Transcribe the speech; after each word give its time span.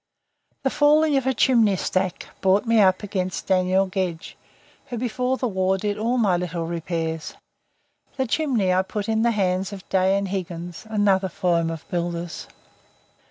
The 0.63 0.71
falling 0.71 1.15
of 1.15 1.27
a 1.27 1.33
chimney 1.35 1.75
stack 1.75 2.25
brought 2.41 2.65
me 2.65 2.79
up 2.81 3.03
against 3.03 3.45
Daniel 3.45 3.85
Gedge, 3.85 4.35
who 4.87 4.97
before 4.97 5.37
the 5.37 5.47
war 5.47 5.77
did 5.77 5.95
all 5.99 6.17
my 6.17 6.37
little 6.37 6.65
repairs. 6.65 7.35
The 8.17 8.25
chimney 8.25 8.73
I 8.73 8.81
put 8.81 9.07
into 9.07 9.21
the 9.21 9.29
hands 9.31 9.71
of 9.71 9.87
Day 9.89 10.19
& 10.23 10.25
Higgins, 10.25 10.87
another 10.89 11.29
firm 11.29 11.69
of 11.69 11.87
builders. 11.89 12.47